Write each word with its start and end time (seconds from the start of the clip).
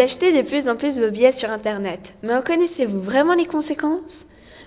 achetez 0.00 0.32
de 0.32 0.48
plus 0.48 0.68
en 0.68 0.76
plus 0.76 0.92
vos 0.92 1.10
billets 1.10 1.38
sur 1.38 1.50
Internet, 1.50 2.00
mais 2.22 2.34
en 2.34 2.42
connaissez-vous 2.42 3.00
vraiment 3.02 3.34
les 3.34 3.46
conséquences? 3.46 4.00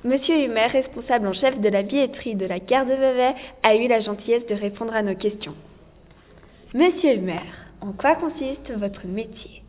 Monsieur 0.04 0.36
Humer, 0.36 0.68
responsable 0.68 1.28
en 1.28 1.34
chef 1.34 1.60
de 1.60 1.70
la 1.70 1.82
billetterie 1.82 2.36
de 2.36 2.46
la 2.46 2.60
gare 2.60 2.86
de 2.86 2.92
Vevey, 2.92 3.34
a 3.64 3.76
eu 3.76 3.88
la 3.88 4.02
gentillesse 4.02 4.46
de 4.48 4.54
répondre 4.54 4.94
à 4.94 5.02
nos 5.02 5.16
questions. 5.16 5.56
Monsieur 6.74 7.16
Humer, 7.16 7.42
en 7.82 7.94
quoi 7.94 8.16
consiste 8.16 8.72
votre 8.78 9.08
métier? 9.08 9.62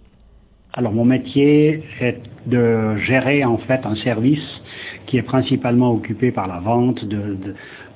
Alors 0.73 0.93
mon 0.93 1.05
métier 1.05 1.85
est 2.01 2.21
de 2.47 2.97
gérer 2.97 3.45
en 3.45 3.59
fait 3.59 3.87
un 3.87 3.95
service 3.95 4.63
qui 5.07 5.19
est 5.19 5.23
principalement 5.23 5.93
occupé 5.93 6.33
par 6.33 6.49
la 6.49 6.59
vente 6.59 7.05
de, 7.05 7.39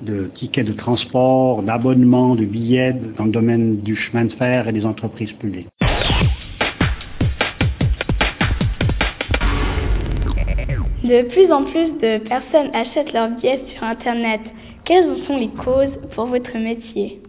de 0.01 0.31
tickets 0.35 0.65
de 0.65 0.71
transport, 0.71 1.61
d'abonnements, 1.61 2.35
de 2.35 2.45
billets 2.45 2.95
dans 3.17 3.25
le 3.25 3.31
domaine 3.31 3.81
du 3.81 3.97
chemin 3.97 4.25
de 4.25 4.33
fer 4.33 4.69
et 4.69 4.71
des 4.71 4.85
entreprises 4.85 5.33
publiques. 5.33 5.67
De 11.09 11.23
plus 11.23 11.51
en 11.51 11.63
plus 11.63 11.89
de 12.03 12.19
personnes 12.19 12.69
achètent 12.71 13.13
leurs 13.13 13.29
billets 13.31 13.63
sur 13.73 13.83
Internet. 13.83 14.41
Quelles 14.85 15.17
sont 15.25 15.37
les 15.37 15.47
causes 15.47 15.97
pour 16.13 16.27
votre 16.27 16.55
métier? 16.55 17.19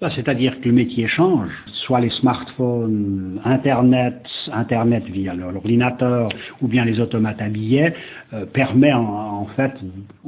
Bah, 0.00 0.08
c'est-à-dire 0.16 0.58
que 0.58 0.64
le 0.64 0.72
métier 0.72 1.06
change, 1.06 1.50
soit 1.66 2.00
les 2.00 2.08
smartphones, 2.08 3.38
Internet, 3.44 4.22
Internet 4.50 5.04
via 5.04 5.34
l'ordinateur 5.34 6.30
ou 6.62 6.68
bien 6.68 6.86
les 6.86 6.98
automates 6.98 7.42
à 7.42 7.50
billets, 7.50 7.92
euh, 8.32 8.46
permet 8.46 8.94
en, 8.94 9.02
fait 9.46 9.72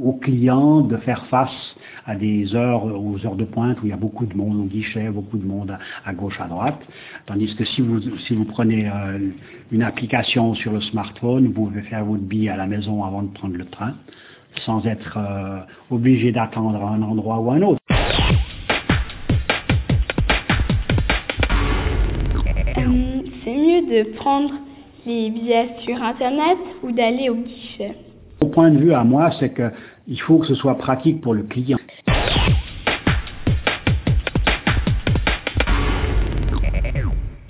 aux 0.01 0.15
clients 0.15 0.81
de 0.81 0.97
faire 0.99 1.27
face 1.27 1.77
à 2.07 2.15
des 2.15 2.55
heures, 2.55 2.85
aux 2.85 3.25
heures 3.25 3.37
de 3.37 3.45
pointe 3.45 3.81
où 3.83 3.87
il 3.87 3.91
y 3.91 3.93
a 3.93 3.97
beaucoup 3.97 4.27
de 4.27 4.35
monde 4.35 4.61
au 4.61 4.65
guichet, 4.65 5.09
beaucoup 5.11 5.39
de 5.39 5.47
monde 5.47 5.77
à, 6.05 6.13
gauche, 6.13 6.41
à 6.41 6.49
droite. 6.49 6.81
Tandis 7.27 7.55
que 7.57 7.65
si 7.65 7.81
vous, 7.81 8.01
si 8.27 8.35
vous 8.35 8.45
prenez 8.45 8.89
euh, 8.89 9.19
une 9.71 9.83
application 9.83 10.55
sur 10.55 10.73
le 10.73 10.81
smartphone, 10.81 11.47
vous 11.47 11.67
pouvez 11.67 11.83
faire 11.83 12.05
votre 12.05 12.23
billet 12.23 12.51
à 12.51 12.57
la 12.57 12.67
maison 12.67 13.05
avant 13.05 13.23
de 13.23 13.29
prendre 13.29 13.57
le 13.57 13.67
train 13.67 13.95
sans 14.67 14.85
être 14.87 15.17
euh, 15.17 15.61
obligé 15.91 16.31
d'attendre 16.31 16.85
un 16.85 17.01
endroit 17.03 17.39
ou 17.39 17.51
un 17.53 17.63
autre. 17.63 17.79
de 23.93 24.15
prendre 24.17 24.55
les 25.07 25.31
billets 25.31 25.69
sur 25.85 26.03
Internet 26.03 26.59
ou 26.83 26.93
d'aller 26.93 27.29
au 27.29 27.35
guichet 27.35 27.95
Au 28.43 28.47
point 28.47 28.73
de 28.73 28.79
vue 28.79 28.93
à 28.93 29.05
moi, 29.05 29.31
c'est 29.39 29.55
qu'il 29.55 30.21
faut 30.23 30.39
que 30.39 30.49
ce 30.49 30.57
soit 30.57 30.77
pratique 30.77 31.21
pour 31.21 31.33
le 31.33 31.45
client. 31.45 31.79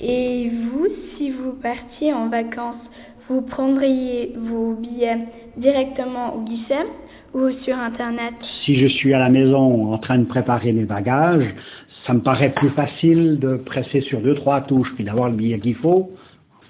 Et 0.01 0.51
vous, 0.51 0.89
si 1.17 1.31
vous 1.31 1.53
partiez 1.63 2.13
en 2.13 2.29
vacances, 2.29 2.85
vous 3.31 3.41
prendriez 3.41 4.35
vos 4.37 4.75
billets 4.75 5.21
directement 5.57 6.35
au 6.35 6.43
guichet 6.43 6.85
ou 7.33 7.49
sur 7.65 7.79
Internet? 7.79 8.35
Si 8.67 8.77
je 8.77 8.89
suis 8.89 9.15
à 9.15 9.19
la 9.19 9.31
maison 9.31 9.95
en 9.95 9.97
train 9.97 10.19
de 10.19 10.27
préparer 10.27 10.73
mes 10.73 10.85
bagages, 10.85 11.55
ça 12.07 12.13
me 12.13 12.21
paraît 12.21 12.53
plus 12.53 12.69
facile 12.71 13.39
de 13.39 13.57
presser 13.57 14.03
sur 14.03 14.21
deux, 14.21 14.35
trois 14.35 14.61
touches 14.61 14.93
puis 14.95 15.05
d'avoir 15.05 15.31
le 15.31 15.37
billet 15.37 15.59
qu'il 15.59 15.77
faut. 15.77 16.11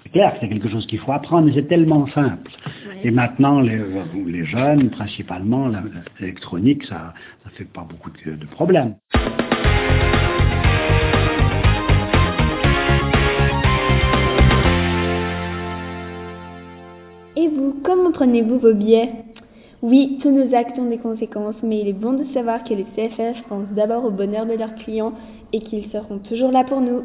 C'est 0.03 0.13
clair 0.13 0.33
que 0.33 0.37
c'est 0.39 0.47
quelque 0.47 0.69
chose 0.69 0.87
qu'il 0.87 0.99
faut 0.99 1.11
apprendre, 1.11 1.47
mais 1.47 1.53
c'est 1.53 1.67
tellement 1.67 2.07
simple. 2.07 2.51
Et 3.05 3.11
maintenant, 3.11 3.59
les, 3.59 4.45
jeunes, 4.45 4.89
principalement, 4.89 5.69
l'électronique, 6.19 6.85
ça 6.85 7.13
ne 7.45 7.49
fait 7.51 7.65
pas 7.65 7.81
beaucoup 7.81 8.09
de, 8.09 8.35
de 8.35 8.45
problèmes. 8.45 8.95
Et 17.35 17.49
vous, 17.49 17.81
comment 17.83 18.13
prenez-vous 18.13 18.59
vos 18.59 18.73
billets? 18.73 19.11
Oui, 19.81 20.17
tous 20.21 20.31
nos 20.31 20.55
actes 20.55 20.79
ont 20.79 20.89
des 20.89 20.97
conséquences, 20.97 21.61
mais 21.61 21.81
il 21.81 21.89
est 21.89 21.93
bon 21.93 22.13
de 22.13 22.23
savoir 22.33 22.63
que 22.63 22.73
les 22.73 22.85
CFF 22.95 23.43
pensent 23.49 23.67
d'abord 23.75 24.05
au 24.05 24.11
bonheur 24.11 24.45
de 24.45 24.53
leurs 24.53 24.75
clients 24.75 25.11
et 25.51 25.59
qu'ils 25.59 25.91
seront 25.91 26.19
toujours 26.19 26.53
là 26.53 26.63
pour 26.63 26.79
nous. 26.79 27.01